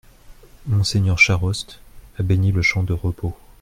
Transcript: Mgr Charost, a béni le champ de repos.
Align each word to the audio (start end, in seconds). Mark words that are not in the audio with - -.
Mgr 0.65 1.15
Charost, 1.19 1.79
a 2.17 2.23
béni 2.23 2.51
le 2.51 2.63
champ 2.63 2.81
de 2.81 2.91
repos. 2.91 3.35